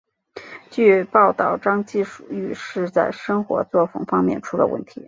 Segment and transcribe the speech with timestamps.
[0.71, 4.99] 据报道张继禹是在生活作风方面出了问题。